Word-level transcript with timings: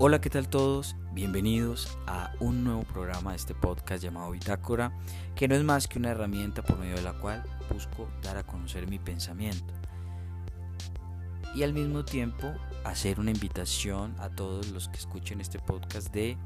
Hola, 0.00 0.20
¿qué 0.20 0.30
tal 0.30 0.48
todos? 0.48 0.94
Bienvenidos 1.12 1.98
a 2.06 2.32
un 2.38 2.62
nuevo 2.62 2.84
programa 2.84 3.32
de 3.32 3.36
este 3.36 3.52
podcast 3.52 4.00
llamado 4.00 4.30
Bitácora, 4.30 4.96
que 5.34 5.48
no 5.48 5.56
es 5.56 5.64
más 5.64 5.88
que 5.88 5.98
una 5.98 6.10
herramienta 6.10 6.62
por 6.62 6.78
medio 6.78 6.94
de 6.94 7.02
la 7.02 7.14
cual 7.14 7.42
busco 7.68 8.08
dar 8.22 8.36
a 8.36 8.46
conocer 8.46 8.86
mi 8.86 9.00
pensamiento 9.00 9.74
y 11.52 11.64
al 11.64 11.72
mismo 11.72 12.04
tiempo 12.04 12.54
hacer 12.84 13.18
una 13.18 13.32
invitación 13.32 14.14
a 14.20 14.30
todos 14.30 14.68
los 14.68 14.88
que 14.88 14.98
escuchen 14.98 15.40
este 15.40 15.58
podcast 15.58 16.14
de 16.14 16.36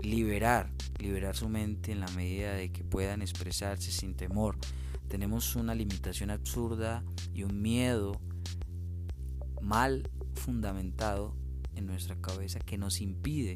liberar, 0.00 0.70
liberar 1.00 1.36
su 1.36 1.50
mente 1.50 1.92
en 1.92 2.00
la 2.00 2.08
medida 2.12 2.54
de 2.54 2.72
que 2.72 2.82
puedan 2.82 3.20
expresarse 3.20 3.92
sin 3.92 4.14
temor. 4.14 4.56
Tenemos 5.06 5.54
una 5.54 5.74
limitación 5.74 6.30
absurda 6.30 7.04
y 7.34 7.42
un 7.42 7.60
miedo 7.60 8.18
mal 9.60 10.08
fundamentado 10.34 11.41
en 11.74 11.86
nuestra 11.86 12.16
cabeza 12.16 12.60
que 12.60 12.78
nos 12.78 13.00
impide 13.00 13.54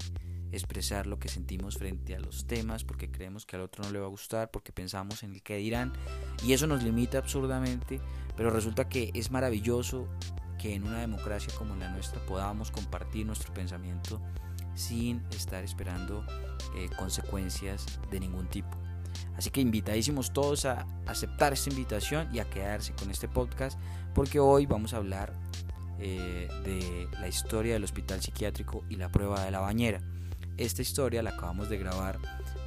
expresar 0.52 1.06
lo 1.06 1.18
que 1.18 1.28
sentimos 1.28 1.76
frente 1.76 2.14
a 2.14 2.20
los 2.20 2.46
temas 2.46 2.84
porque 2.84 3.10
creemos 3.10 3.46
que 3.46 3.56
al 3.56 3.62
otro 3.62 3.84
no 3.84 3.90
le 3.90 3.98
va 3.98 4.06
a 4.06 4.10
gustar, 4.10 4.50
porque 4.50 4.72
pensamos 4.72 5.22
en 5.22 5.34
el 5.34 5.42
que 5.42 5.56
dirán 5.56 5.92
y 6.44 6.52
eso 6.52 6.66
nos 6.66 6.82
limita 6.82 7.18
absurdamente, 7.18 8.00
pero 8.36 8.50
resulta 8.50 8.88
que 8.88 9.10
es 9.14 9.30
maravilloso 9.30 10.08
que 10.58 10.74
en 10.74 10.84
una 10.84 11.00
democracia 11.00 11.52
como 11.58 11.74
la 11.76 11.90
nuestra 11.90 12.24
podamos 12.24 12.70
compartir 12.70 13.26
nuestro 13.26 13.52
pensamiento 13.52 14.20
sin 14.74 15.22
estar 15.30 15.64
esperando 15.64 16.24
eh, 16.76 16.88
consecuencias 16.98 17.86
de 18.10 18.20
ningún 18.20 18.46
tipo. 18.48 18.76
Así 19.36 19.50
que 19.50 19.60
invitadísimos 19.60 20.32
todos 20.32 20.64
a 20.64 20.86
aceptar 21.06 21.52
esta 21.52 21.70
invitación 21.70 22.28
y 22.34 22.38
a 22.38 22.48
quedarse 22.48 22.94
con 22.94 23.10
este 23.10 23.28
podcast 23.28 23.78
porque 24.14 24.40
hoy 24.40 24.66
vamos 24.66 24.94
a 24.94 24.98
hablar 24.98 25.32
eh, 25.98 26.48
de 26.64 27.08
la 27.20 27.28
historia 27.28 27.74
del 27.74 27.84
hospital 27.84 28.20
psiquiátrico 28.20 28.84
y 28.88 28.96
la 28.96 29.10
prueba 29.10 29.44
de 29.44 29.50
la 29.50 29.60
bañera. 29.60 30.00
Esta 30.56 30.82
historia 30.82 31.22
la 31.22 31.30
acabamos 31.30 31.68
de 31.68 31.78
grabar 31.78 32.18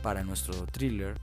para 0.01 0.23
nuestro 0.23 0.65
thriller 0.67 1.17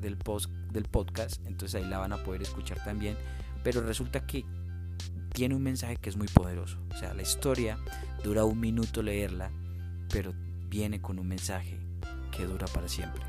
del, 0.00 0.16
post, 0.16 0.50
del 0.72 0.84
podcast, 0.84 1.44
entonces 1.46 1.82
ahí 1.82 1.88
la 1.88 1.98
van 1.98 2.12
a 2.12 2.22
poder 2.22 2.42
escuchar 2.42 2.82
también, 2.84 3.16
pero 3.62 3.80
resulta 3.80 4.26
que 4.26 4.44
tiene 5.32 5.54
un 5.54 5.62
mensaje 5.62 5.96
que 5.96 6.10
es 6.10 6.16
muy 6.16 6.28
poderoso. 6.28 6.78
O 6.94 6.96
sea, 6.96 7.14
la 7.14 7.22
historia 7.22 7.78
dura 8.22 8.44
un 8.44 8.58
minuto 8.58 9.02
leerla, 9.02 9.50
pero 10.10 10.32
viene 10.68 11.00
con 11.00 11.18
un 11.18 11.28
mensaje 11.28 11.78
que 12.36 12.44
dura 12.46 12.66
para 12.66 12.88
siempre. 12.88 13.22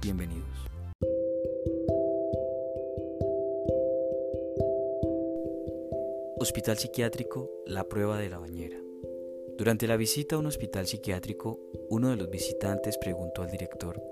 Bienvenidos. 0.00 0.75
Hospital 6.38 6.76
psiquiátrico, 6.76 7.50
la 7.66 7.88
prueba 7.88 8.18
de 8.18 8.28
la 8.28 8.38
bañera. 8.38 8.78
Durante 9.56 9.86
la 9.86 9.96
visita 9.96 10.36
a 10.36 10.38
un 10.38 10.44
hospital 10.46 10.86
psiquiátrico, 10.86 11.58
uno 11.88 12.10
de 12.10 12.16
los 12.16 12.28
visitantes 12.28 12.98
preguntó 12.98 13.42
al 13.42 13.50
director, 13.50 14.02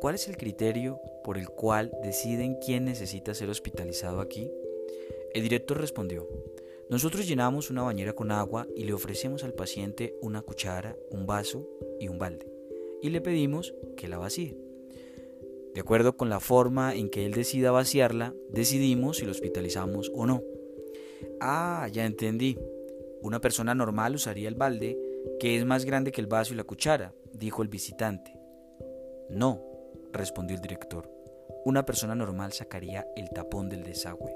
¿cuál 0.00 0.14
es 0.14 0.28
el 0.28 0.36
criterio 0.36 1.00
por 1.24 1.38
el 1.38 1.48
cual 1.48 1.90
deciden 2.04 2.56
quién 2.64 2.84
necesita 2.84 3.34
ser 3.34 3.50
hospitalizado 3.50 4.20
aquí? 4.20 4.50
El 5.34 5.42
director 5.42 5.80
respondió, 5.80 6.28
nosotros 6.88 7.26
llenamos 7.26 7.68
una 7.68 7.82
bañera 7.82 8.12
con 8.12 8.30
agua 8.30 8.68
y 8.76 8.84
le 8.84 8.92
ofrecemos 8.92 9.42
al 9.42 9.52
paciente 9.52 10.16
una 10.22 10.42
cuchara, 10.42 10.96
un 11.10 11.26
vaso 11.26 11.68
y 11.98 12.06
un 12.06 12.18
balde, 12.18 12.46
y 13.02 13.10
le 13.10 13.20
pedimos 13.20 13.74
que 13.96 14.06
la 14.06 14.18
vacíe. 14.18 14.56
De 15.74 15.80
acuerdo 15.80 16.16
con 16.16 16.30
la 16.30 16.40
forma 16.40 16.94
en 16.94 17.10
que 17.10 17.26
él 17.26 17.32
decida 17.32 17.70
vaciarla, 17.70 18.34
decidimos 18.48 19.18
si 19.18 19.26
lo 19.26 19.32
hospitalizamos 19.32 20.10
o 20.14 20.24
no. 20.24 20.42
Ah, 21.40 21.88
ya 21.92 22.04
entendí. 22.06 22.58
Una 23.22 23.40
persona 23.40 23.74
normal 23.74 24.14
usaría 24.14 24.48
el 24.48 24.54
balde, 24.54 24.98
que 25.40 25.56
es 25.56 25.64
más 25.64 25.84
grande 25.84 26.12
que 26.12 26.20
el 26.20 26.26
vaso 26.26 26.54
y 26.54 26.56
la 26.56 26.64
cuchara, 26.64 27.12
dijo 27.32 27.62
el 27.62 27.68
visitante. 27.68 28.32
No, 29.28 29.62
respondió 30.12 30.56
el 30.56 30.62
director. 30.62 31.10
Una 31.64 31.84
persona 31.84 32.14
normal 32.14 32.52
sacaría 32.52 33.06
el 33.16 33.28
tapón 33.30 33.68
del 33.68 33.82
desagüe. 33.82 34.34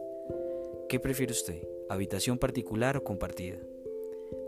¿Qué 0.89 0.99
prefiere 0.99 1.33
usted? 1.33 1.63
¿Habitación 1.89 2.39
particular 2.39 2.97
o 2.97 3.05
compartida? 3.05 3.59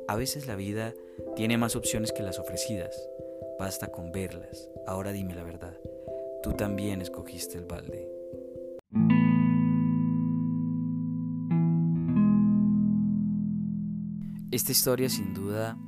A 0.08 0.16
veces 0.16 0.46
la 0.46 0.56
vida 0.56 0.94
tiene 1.36 1.56
más 1.56 1.76
opciones 1.76 2.12
que 2.12 2.22
las 2.22 2.38
ofrecidas. 2.38 3.08
Basta 3.58 3.88
con 3.88 4.10
verlas. 4.10 4.68
Ahora 4.86 5.12
dime 5.12 5.34
la 5.34 5.44
verdad. 5.44 5.78
Tú 6.42 6.52
también 6.54 7.00
escogiste 7.00 7.56
el 7.56 7.64
balde. 7.64 8.21
Esta 14.52 14.72
historia 14.72 15.08
sin 15.08 15.32
duda 15.32 15.78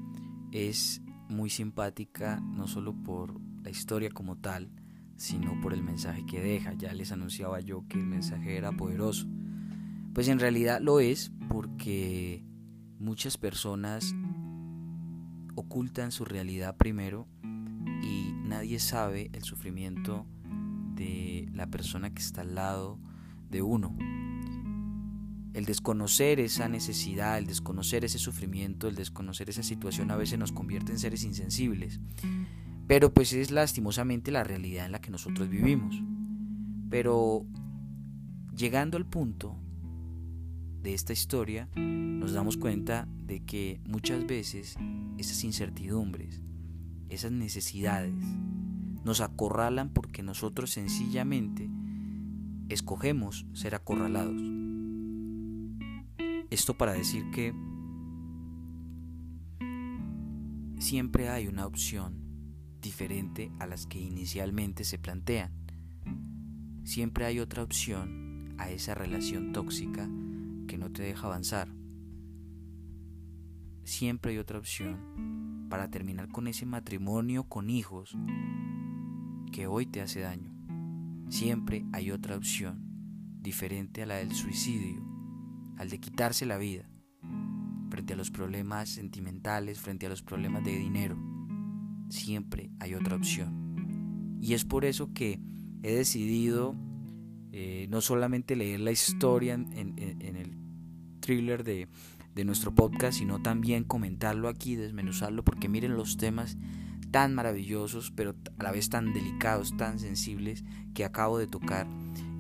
es 0.51 1.03
muy 1.29 1.51
simpática, 1.51 2.41
no 2.41 2.67
solo 2.67 2.95
por 2.95 3.39
la 3.63 3.69
historia 3.69 4.09
como 4.09 4.39
tal, 4.39 4.71
sino 5.17 5.61
por 5.61 5.75
el 5.75 5.83
mensaje 5.83 6.25
que 6.25 6.41
deja. 6.41 6.73
Ya 6.73 6.95
les 6.95 7.13
anunciaba 7.13 7.61
yo 7.61 7.85
que 7.91 7.99
el 7.99 8.07
mensaje 8.07 8.57
era 8.57 8.73
poderoso. 8.73 9.27
Pues 10.15 10.29
en 10.29 10.39
realidad 10.39 10.81
lo 10.81 10.99
es 10.99 11.31
porque 11.51 12.43
muchas 12.99 13.37
personas 13.37 14.15
ocultan 15.57 16.11
su 16.11 16.25
realidad 16.25 16.79
primero 16.79 17.29
y 18.03 18.33
nadie 18.49 18.79
sabe 18.79 19.29
el 19.35 19.43
sufrimiento 19.43 20.25
de 20.95 21.51
la 21.53 21.67
persona 21.67 22.15
que 22.15 22.23
está 22.23 22.41
al 22.41 22.55
lado 22.55 22.99
de 23.51 23.61
uno. 23.61 23.95
El 25.55 25.65
desconocer 25.65 26.41
esa 26.41 26.69
necesidad, 26.69 27.39
el 27.39 27.47
desconocer 27.47 28.05
ese 28.05 28.19
sufrimiento, 28.19 28.89
el 28.89 28.97
desconocer 28.97 29.49
esa 29.49 29.63
situación 29.63 30.11
a 30.11 30.17
veces 30.17 30.39
nos 30.39 30.53
convierte 30.53 30.93
en 30.93 30.99
seres 30.99 31.23
insensibles. 31.23 32.01
Pero 32.87 33.15
pues 33.15 33.33
es 33.33 33.51
lastimosamente 33.51 34.31
la 34.31 34.45
realidad 34.45 34.85
en 34.87 34.93
la 34.93 35.01
que 35.01 35.11
nosotros 35.11 35.49
vivimos. 35.49 36.03
Pero 36.91 37.47
llegando 38.55 38.97
al 38.97 39.07
punto 39.07 39.57
de 40.83 40.93
esta 40.93 41.13
historia, 41.13 41.69
nos 41.77 42.33
damos 42.33 42.57
cuenta 42.57 43.09
de 43.17 43.45
que 43.45 43.81
muchas 43.87 44.27
veces 44.27 44.77
esas 45.19 45.45
incertidumbres, 45.45 46.43
esas 47.09 47.33
necesidades, 47.33 48.23
nos 49.05 49.21
acorralan 49.21 49.91
porque 49.91 50.23
nosotros 50.23 50.71
sencillamente 50.71 51.71
escogemos 52.69 53.47
ser 53.53 53.75
acorralados. 53.75 54.64
Esto 56.55 56.79
para 56.79 56.93
decir 56.93 57.33
que 57.33 57.53
siempre 60.79 61.29
hay 61.29 61.49
una 61.49 61.67
opción 61.67 62.15
diferente 62.81 63.51
a 63.59 63.67
las 63.67 63.87
que 63.87 63.99
inicialmente 63.99 64.85
se 64.85 64.97
plantean. 64.97 65.51
Siempre 66.85 67.25
hay 67.25 67.41
otra 67.41 67.65
opción 67.65 68.55
a 68.57 68.71
esa 68.71 68.95
relación 68.95 69.53
tóxica 69.53 70.09
que 70.69 70.79
no 70.79 70.93
te 70.93 71.03
deja 71.03 71.27
avanzar. 71.27 71.75
Siempre 73.83 74.31
hay 74.31 74.39
otra 74.39 74.61
opción 74.61 75.67
para 75.69 75.91
terminar 75.91 76.29
con 76.29 76.47
ese 76.47 76.67
matrimonio 76.67 77.49
con 77.49 77.69
hijos 77.69 78.17
que 79.51 79.67
hoy 79.67 79.87
te 79.87 80.03
hace 80.03 80.21
daño. 80.21 80.55
Siempre 81.31 81.85
hay 81.93 82.13
otra 82.13 82.37
opción 82.37 83.41
diferente 83.41 84.05
a 84.05 84.07
la 84.07 84.15
del 84.19 84.33
suicidio 84.33 85.14
al 85.77 85.91
de 85.91 85.99
quitarse 85.99 86.47
la 86.47 86.59
vida, 86.59 86.89
frente 87.91 88.15
a 88.15 88.17
los 88.17 88.31
problemas 88.31 88.89
sentimentales, 88.89 89.81
frente 89.81 90.07
a 90.07 90.09
los 90.09 90.23
problemas 90.23 90.65
de 90.65 90.77
dinero. 90.77 91.17
Siempre 92.09 92.71
hay 92.81 92.95
otra 92.95 93.17
opción. 93.17 94.39
Y 94.41 94.55
es 94.55 94.65
por 94.65 94.85
eso 94.85 95.13
que 95.15 95.41
he 95.83 95.95
decidido 95.95 96.77
eh, 97.53 97.87
no 97.89 98.01
solamente 98.01 98.57
leer 98.57 98.81
la 98.81 98.91
historia 98.91 99.55
en, 99.55 99.95
el 99.99 100.59
thriller 101.21 101.63
de, 101.63 101.89
nuestro 102.45 102.75
podcast, 102.75 103.19
sino 103.19 103.41
también 103.41 103.85
comentarlo 103.85 104.49
aquí, 104.49 104.75
desmenuzarlo, 104.75 105.45
porque 105.45 105.69
miren 105.69 105.95
los 105.95 106.17
temas 106.17 106.59
tan 107.13 107.33
maravillosos, 107.33 108.11
pero 108.11 108.35
a 108.59 108.63
la 108.65 108.73
vez 108.73 108.89
tan 108.89 109.15
delicados, 109.15 109.77
tan 109.77 110.01
sensibles 110.01 110.65
que 110.95 111.05
acabo 111.05 111.39
de 111.39 111.47
tocar, 111.47 111.87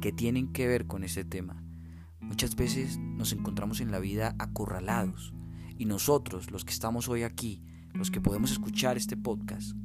que 0.00 0.10
tienen 0.10 0.52
que 0.52 0.66
ver 0.66 0.86
con 0.86 1.04
este 1.04 1.24
tema. 1.24 1.63
Muchas 2.26 2.56
veces 2.56 2.98
nos 2.98 3.32
encontramos 3.32 3.80
en 3.80 3.90
la 3.90 3.98
vida 3.98 4.34
acorralados 4.38 5.34
y 5.78 5.84
nosotros, 5.84 6.50
los 6.50 6.64
que 6.64 6.72
estamos 6.72 7.08
hoy 7.08 7.22
aquí, 7.22 7.62
los 7.92 8.10
que 8.10 8.20
podemos 8.20 8.50
escuchar 8.50 8.96
este 8.96 9.16
podcast, 9.16 9.76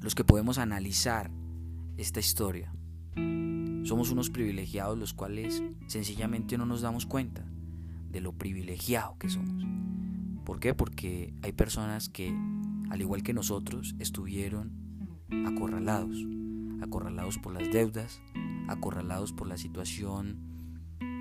los 0.00 0.14
que 0.14 0.24
podemos 0.24 0.58
analizar 0.58 1.30
esta 1.96 2.20
historia, 2.20 2.72
somos 3.84 4.10
unos 4.10 4.28
privilegiados 4.30 4.98
los 4.98 5.14
cuales 5.14 5.62
sencillamente 5.86 6.58
no 6.58 6.66
nos 6.66 6.82
damos 6.82 7.06
cuenta 7.06 7.44
de 8.10 8.20
lo 8.20 8.32
privilegiado 8.32 9.16
que 9.18 9.28
somos. 9.28 9.64
¿Por 10.44 10.60
qué? 10.60 10.74
Porque 10.74 11.34
hay 11.42 11.52
personas 11.52 12.08
que, 12.08 12.34
al 12.90 13.00
igual 13.00 13.22
que 13.22 13.34
nosotros, 13.34 13.94
estuvieron 13.98 14.72
acorralados, 15.46 16.18
acorralados 16.82 17.38
por 17.38 17.52
las 17.52 17.70
deudas, 17.70 18.20
acorralados 18.66 19.32
por 19.32 19.46
la 19.46 19.56
situación 19.56 20.57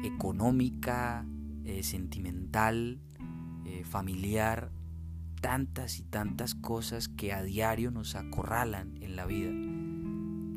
económica, 0.07 1.25
eh, 1.63 1.83
sentimental, 1.83 2.99
eh, 3.65 3.83
familiar, 3.83 4.71
tantas 5.41 5.99
y 5.99 6.03
tantas 6.03 6.55
cosas 6.55 7.07
que 7.07 7.33
a 7.33 7.43
diario 7.43 7.91
nos 7.91 8.15
acorralan 8.15 8.97
en 9.01 9.15
la 9.15 9.25
vida, 9.25 9.51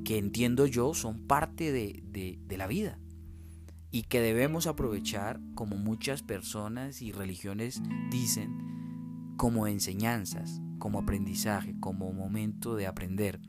que 0.05 0.19
entiendo 0.19 0.67
yo 0.67 0.95
son 0.95 1.27
parte 1.27 1.73
de, 1.73 2.03
de 2.47 2.57
la 2.57 2.67
vida 2.67 2.99
y 3.91 4.05
que 4.05 4.21
debemos 4.21 4.67
aprovechar, 4.67 5.41
como 5.55 5.77
muchas 5.77 6.23
personas 6.23 7.03
y 7.03 7.13
religiones 7.13 7.83
dicen, 8.11 9.35
como 9.37 9.67
enseñanzas, 9.67 10.61
como 10.79 11.01
aprendizaje, 11.01 11.75
como 11.81 12.13
momento 12.13 12.77
de 12.77 12.87
aprender, 12.87 13.41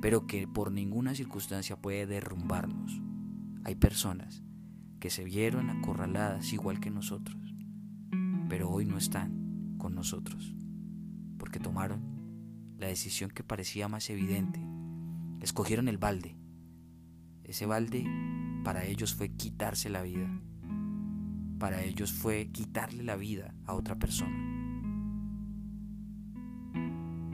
pero 0.00 0.26
que 0.26 0.46
por 0.46 0.72
ninguna 0.72 1.14
circunstancia 1.14 1.76
puede 1.76 2.06
derrumbarnos. 2.06 3.00
Hay 3.64 3.74
personas 3.76 4.42
que 5.00 5.10
se 5.10 5.24
vieron 5.24 5.70
acorraladas 5.70 6.52
igual 6.52 6.78
que 6.78 6.90
nosotros, 6.90 7.54
pero 8.48 8.70
hoy 8.70 8.84
no 8.84 8.98
están 8.98 9.76
con 9.78 9.94
nosotros, 9.94 10.54
porque 11.38 11.58
tomaron 11.58 12.02
la 12.78 12.86
decisión 12.86 13.30
que 13.30 13.42
parecía 13.42 13.88
más 13.88 14.10
evidente, 14.10 14.60
escogieron 15.40 15.88
el 15.88 15.98
balde. 15.98 16.36
Ese 17.44 17.66
balde 17.66 18.06
para 18.62 18.84
ellos 18.84 19.14
fue 19.14 19.30
quitarse 19.30 19.88
la 19.88 20.02
vida. 20.02 20.28
Para 21.58 21.82
ellos 21.82 22.12
fue 22.12 22.50
quitarle 22.52 23.02
la 23.02 23.16
vida 23.16 23.54
a 23.66 23.74
otra 23.74 23.98
persona. 23.98 24.36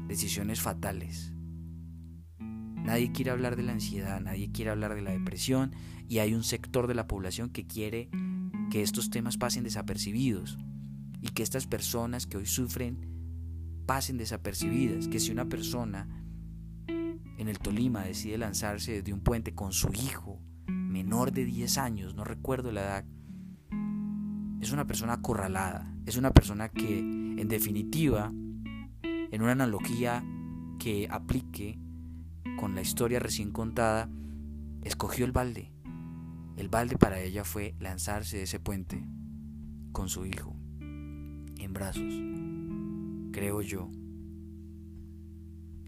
Decisiones 0.06 0.60
fatales. 0.60 1.35
Nadie 2.86 3.10
quiere 3.10 3.32
hablar 3.32 3.56
de 3.56 3.64
la 3.64 3.72
ansiedad, 3.72 4.20
nadie 4.20 4.52
quiere 4.52 4.70
hablar 4.70 4.94
de 4.94 5.02
la 5.02 5.10
depresión 5.10 5.72
y 6.08 6.20
hay 6.20 6.34
un 6.34 6.44
sector 6.44 6.86
de 6.86 6.94
la 6.94 7.08
población 7.08 7.50
que 7.50 7.66
quiere 7.66 8.08
que 8.70 8.82
estos 8.82 9.10
temas 9.10 9.36
pasen 9.36 9.64
desapercibidos 9.64 10.56
y 11.20 11.30
que 11.30 11.42
estas 11.42 11.66
personas 11.66 12.28
que 12.28 12.36
hoy 12.36 12.46
sufren 12.46 13.16
pasen 13.86 14.18
desapercibidas, 14.18 15.08
que 15.08 15.18
si 15.18 15.32
una 15.32 15.48
persona 15.48 16.06
en 16.86 17.48
el 17.48 17.58
Tolima 17.58 18.04
decide 18.04 18.38
lanzarse 18.38 18.92
desde 18.92 19.12
un 19.12 19.20
puente 19.20 19.52
con 19.52 19.72
su 19.72 19.92
hijo 19.92 20.40
menor 20.68 21.32
de 21.32 21.44
10 21.44 21.78
años, 21.78 22.14
no 22.14 22.22
recuerdo 22.22 22.70
la 22.70 22.82
edad, 22.82 23.04
es 24.60 24.70
una 24.70 24.86
persona 24.86 25.14
acorralada, 25.14 25.92
es 26.06 26.16
una 26.16 26.30
persona 26.30 26.68
que 26.68 27.00
en 27.00 27.48
definitiva, 27.48 28.32
en 29.02 29.42
una 29.42 29.52
analogía 29.52 30.24
que 30.78 31.08
aplique 31.10 31.80
con 32.56 32.74
la 32.74 32.82
historia 32.82 33.20
recién 33.20 33.52
contada, 33.52 34.08
escogió 34.82 35.24
el 35.24 35.32
balde. 35.32 35.72
El 36.56 36.68
balde 36.68 36.96
para 36.96 37.20
ella 37.20 37.44
fue 37.44 37.74
lanzarse 37.78 38.38
de 38.38 38.44
ese 38.44 38.58
puente 38.60 39.06
con 39.92 40.08
su 40.08 40.24
hijo 40.26 40.56
en 40.80 41.72
brazos. 41.72 42.14
Creo 43.32 43.60
yo, 43.60 43.90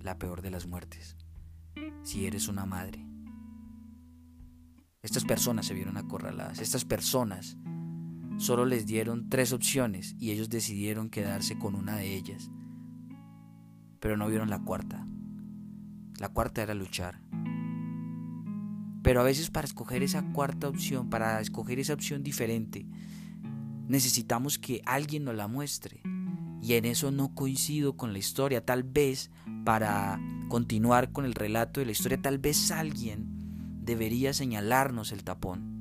la 0.03 0.19
peor 0.19 0.43
de 0.43 0.51
las 0.51 0.67
muertes. 0.67 1.17
Si 2.03 2.27
eres 2.27 2.49
una 2.49 2.67
madre, 2.67 3.07
estas 5.03 5.25
personas 5.25 5.67
se 5.67 5.75
vieron 5.75 5.97
acorraladas. 5.97 6.61
Estas 6.61 6.85
personas 6.85 7.57
solo 8.37 8.67
les 8.67 8.87
dieron 8.87 9.29
tres 9.29 9.53
opciones 9.53 10.17
y 10.19 10.33
ellos 10.33 10.51
decidieron 10.51 11.09
quedarse 11.09 11.59
con 11.59 11.75
una 11.75 11.97
de 11.97 12.15
ellas. 12.15 12.51
Pero 14.01 14.17
no 14.17 14.29
vieron 14.29 14.51
la 14.51 14.61
cuarta. 14.61 15.07
La 16.19 16.29
cuarta 16.29 16.63
era 16.63 16.75
luchar. 16.75 17.21
Pero 19.03 19.21
a 19.21 19.25
veces 19.25 19.51
para 19.51 19.67
escoger 19.67 20.03
esa 20.03 20.23
cuarta 20.33 20.69
opción, 20.69 21.09
para 21.09 21.41
escoger 21.41 21.79
esa 21.79 21.95
opción 21.95 22.23
diferente, 22.23 22.87
necesitamos 23.87 24.59
que 24.59 24.83
alguien 24.85 25.25
nos 25.25 25.35
la 25.35 25.49
muestre. 25.49 26.03
Y 26.61 26.75
en 26.75 26.85
eso 26.85 27.11
no 27.13 27.35
coincido 27.35 27.97
con 27.97 28.13
la 28.13 28.19
historia. 28.19 28.65
Tal 28.65 28.83
vez 28.83 29.31
para 29.65 30.21
continuar 30.49 31.13
con 31.13 31.25
el 31.25 31.35
relato 31.35 31.81
de 31.81 31.87
la 31.87 31.93
historia, 31.93 32.21
tal 32.21 32.39
vez 32.39 32.71
alguien 32.73 33.79
debería 33.85 34.35
señalarnos 34.35 35.13
el 35.13 35.25
tapón 35.25 35.79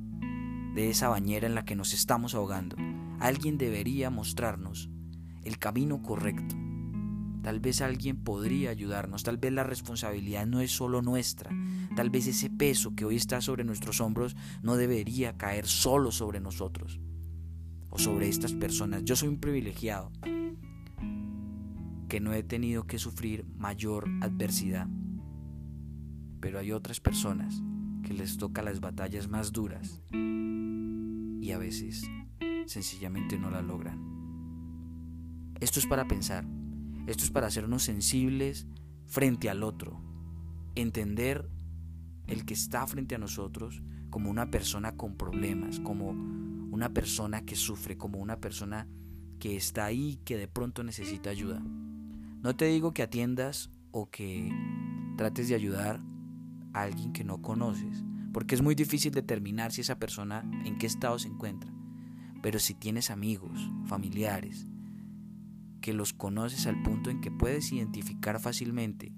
de 0.76 0.92
esa 0.92 1.10
bañera 1.10 1.48
en 1.48 1.56
la 1.56 1.66
que 1.66 1.76
nos 1.76 1.94
estamos 1.94 2.36
ahogando. 2.36 2.78
Alguien 3.20 3.58
debería 3.58 4.12
mostrarnos 4.12 4.90
el 5.44 5.58
camino 5.58 6.04
correcto. 6.04 6.56
Tal 7.48 7.62
vez 7.62 7.82
alguien 7.82 8.18
podría 8.26 8.72
ayudarnos, 8.72 9.24
tal 9.24 9.38
vez 9.38 9.54
la 9.54 9.64
responsabilidad 9.64 10.46
no 10.46 10.60
es 10.60 10.70
solo 10.70 11.02
nuestra, 11.02 11.50
tal 11.96 12.10
vez 12.10 12.28
ese 12.28 12.50
peso 12.50 12.94
que 12.94 13.06
hoy 13.06 13.16
está 13.16 13.40
sobre 13.40 13.64
nuestros 13.64 14.02
hombros 14.02 14.36
no 14.64 14.76
debería 14.76 15.38
caer 15.38 15.66
solo 15.66 16.12
sobre 16.12 16.42
nosotros 16.42 17.00
o 17.90 18.00
sobre 18.00 18.28
estas 18.28 18.52
personas. 18.52 19.06
Yo 19.06 19.16
soy 19.16 19.30
un 19.30 19.40
privilegiado 19.40 20.12
que 22.10 22.20
no 22.20 22.34
he 22.34 22.44
tenido 22.44 22.86
que 22.86 23.00
sufrir 23.00 23.46
mayor 23.56 24.10
adversidad, 24.20 24.90
pero 26.42 26.60
hay 26.60 26.74
otras 26.74 27.00
personas 27.00 27.64
que 28.04 28.14
les 28.14 28.36
toca 28.36 28.62
las 28.62 28.82
batallas 28.82 29.30
más 29.30 29.54
duras 29.54 30.02
y 30.12 31.50
a 31.54 31.58
veces 31.58 32.12
sencillamente 32.66 33.40
no 33.40 33.50
la 33.50 33.62
logran. 33.62 34.18
Esto 35.62 35.80
es 35.80 35.88
para 35.88 36.10
pensar, 36.10 36.46
esto 37.08 37.24
es 37.24 37.32
para 37.32 37.48
hacernos 37.48 37.84
sensibles 37.84 38.68
frente 39.06 39.50
al 39.50 39.64
otro, 39.64 40.02
entender 40.76 41.50
el 42.28 42.46
que 42.46 42.54
está 42.54 42.86
frente 42.86 43.16
a 43.16 43.18
nosotros 43.18 43.82
como 44.10 44.30
una 44.30 44.52
persona 44.52 44.98
con 44.98 45.16
problemas, 45.16 45.80
como 45.80 46.10
una 46.10 46.90
persona 46.94 47.46
que 47.46 47.56
sufre, 47.56 47.98
como 47.98 48.20
una 48.20 48.42
persona 48.42 48.88
que 49.40 49.56
está 49.56 49.86
ahí 49.86 50.20
que 50.26 50.38
de 50.38 50.50
pronto 50.50 50.84
necesita 50.84 51.30
ayuda. 51.30 51.62
No 51.62 52.56
te 52.56 52.66
digo 52.66 52.94
que 52.94 53.04
atiendas 53.04 53.72
o 53.92 54.10
que 54.10 54.52
trates 55.16 55.48
de 55.48 55.56
ayudar 55.56 56.02
alguien 56.74 57.14
que 57.14 57.24
no 57.24 57.42
conoces, 57.42 58.04
porque 58.34 58.54
es 58.54 58.62
muy 58.62 58.76
difícil 58.76 59.14
determinar 59.14 59.72
si 59.72 59.82
esa 59.82 59.98
persona 59.98 60.44
en 60.66 60.78
qué 60.78 60.88
estado 60.88 61.18
se 61.20 61.30
encuentra. 61.30 61.72
Pero 62.42 62.60
si 62.60 62.74
tienes 62.74 63.10
amigos, 63.10 63.72
familiares, 63.86 64.68
que 65.88 65.94
los 65.94 66.12
conoces 66.12 66.68
al 66.68 66.84
punto 66.84 67.10
en 67.10 67.22
que 67.22 67.32
puedes 67.32 67.72
identificar 67.72 68.42
fácilmente 68.42 69.14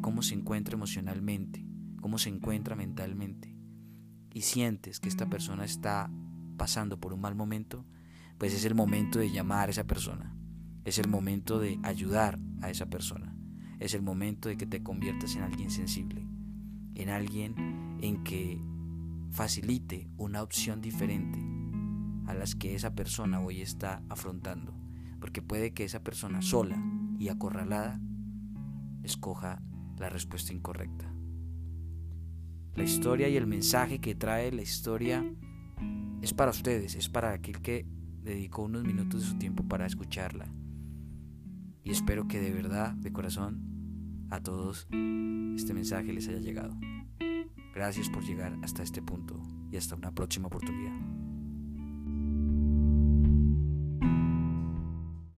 cómo 0.00 0.22
se 0.22 0.34
encuentra 0.34 0.74
emocionalmente, 0.74 1.66
cómo 2.00 2.16
se 2.16 2.30
encuentra 2.30 2.76
mentalmente, 2.76 3.54
y 4.32 4.40
sientes 4.40 5.00
que 5.00 5.10
esta 5.10 5.28
persona 5.28 5.66
está 5.66 6.10
pasando 6.56 6.98
por 6.98 7.12
un 7.12 7.20
mal 7.20 7.34
momento, 7.34 7.84
pues 8.38 8.54
es 8.54 8.64
el 8.64 8.74
momento 8.74 9.18
de 9.18 9.30
llamar 9.30 9.68
a 9.68 9.72
esa 9.72 9.84
persona, 9.84 10.34
es 10.86 10.98
el 10.98 11.08
momento 11.08 11.58
de 11.58 11.78
ayudar 11.82 12.38
a 12.62 12.70
esa 12.70 12.86
persona, 12.86 13.36
es 13.80 13.92
el 13.92 14.00
momento 14.00 14.48
de 14.48 14.56
que 14.56 14.64
te 14.64 14.82
conviertas 14.82 15.36
en 15.36 15.42
alguien 15.42 15.70
sensible 15.70 16.26
en 16.94 17.10
alguien 17.10 17.98
en 18.00 18.24
que 18.24 18.58
facilite 19.30 20.08
una 20.16 20.42
opción 20.42 20.80
diferente 20.80 21.38
a 22.26 22.32
las 22.32 22.54
que 22.54 22.74
esa 22.74 22.94
persona 22.94 23.40
hoy 23.42 23.60
está 23.60 24.02
afrontando. 24.08 24.79
Porque 25.20 25.42
puede 25.42 25.72
que 25.72 25.84
esa 25.84 26.02
persona 26.02 26.42
sola 26.42 26.82
y 27.18 27.28
acorralada 27.28 28.00
escoja 29.02 29.62
la 29.98 30.08
respuesta 30.08 30.52
incorrecta. 30.52 31.12
La 32.74 32.84
historia 32.84 33.28
y 33.28 33.36
el 33.36 33.46
mensaje 33.46 34.00
que 34.00 34.14
trae 34.14 34.52
la 34.52 34.62
historia 34.62 35.24
es 36.22 36.32
para 36.32 36.50
ustedes, 36.50 36.94
es 36.94 37.08
para 37.08 37.32
aquel 37.32 37.60
que 37.60 37.86
dedicó 38.22 38.62
unos 38.62 38.84
minutos 38.84 39.20
de 39.20 39.26
su 39.26 39.38
tiempo 39.38 39.64
para 39.64 39.86
escucharla. 39.86 40.46
Y 41.82 41.90
espero 41.90 42.28
que 42.28 42.40
de 42.40 42.52
verdad, 42.52 42.94
de 42.94 43.12
corazón, 43.12 44.26
a 44.30 44.40
todos 44.40 44.86
este 45.56 45.74
mensaje 45.74 46.12
les 46.12 46.28
haya 46.28 46.38
llegado. 46.38 46.78
Gracias 47.74 48.08
por 48.08 48.24
llegar 48.24 48.56
hasta 48.62 48.82
este 48.82 49.02
punto 49.02 49.42
y 49.70 49.76
hasta 49.76 49.96
una 49.96 50.12
próxima 50.12 50.46
oportunidad. 50.46 51.19